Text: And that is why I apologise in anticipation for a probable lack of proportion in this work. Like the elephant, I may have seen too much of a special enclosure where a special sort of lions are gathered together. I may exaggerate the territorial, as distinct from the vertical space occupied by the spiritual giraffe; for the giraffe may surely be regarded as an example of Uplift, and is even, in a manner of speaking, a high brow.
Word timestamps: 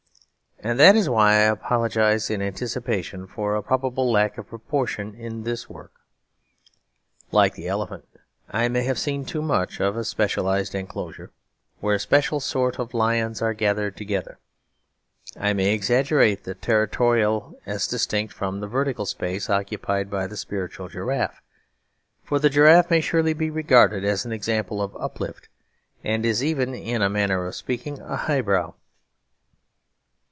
And 0.63 0.79
that 0.79 0.95
is 0.95 1.09
why 1.09 1.31
I 1.37 1.49
apologise 1.49 2.29
in 2.29 2.39
anticipation 2.39 3.25
for 3.25 3.55
a 3.55 3.63
probable 3.63 4.11
lack 4.11 4.37
of 4.37 4.47
proportion 4.49 5.15
in 5.15 5.41
this 5.41 5.67
work. 5.67 5.91
Like 7.31 7.55
the 7.55 7.67
elephant, 7.67 8.05
I 8.47 8.67
may 8.67 8.83
have 8.83 8.99
seen 8.99 9.25
too 9.25 9.41
much 9.41 9.81
of 9.81 9.97
a 9.97 10.03
special 10.03 10.47
enclosure 10.51 11.31
where 11.79 11.95
a 11.95 11.99
special 11.99 12.39
sort 12.39 12.77
of 12.77 12.93
lions 12.93 13.41
are 13.41 13.55
gathered 13.55 13.97
together. 13.97 14.37
I 15.35 15.53
may 15.53 15.73
exaggerate 15.73 16.43
the 16.43 16.53
territorial, 16.53 17.57
as 17.65 17.87
distinct 17.87 18.31
from 18.31 18.59
the 18.59 18.67
vertical 18.67 19.07
space 19.07 19.49
occupied 19.49 20.11
by 20.11 20.27
the 20.27 20.37
spiritual 20.37 20.89
giraffe; 20.89 21.41
for 22.23 22.37
the 22.37 22.51
giraffe 22.51 22.91
may 22.91 23.01
surely 23.01 23.33
be 23.33 23.49
regarded 23.49 24.05
as 24.05 24.25
an 24.25 24.31
example 24.31 24.79
of 24.79 24.95
Uplift, 24.97 25.49
and 26.03 26.23
is 26.23 26.43
even, 26.43 26.75
in 26.75 27.01
a 27.01 27.09
manner 27.09 27.47
of 27.47 27.55
speaking, 27.55 27.99
a 27.99 28.15
high 28.15 28.41
brow. 28.41 28.75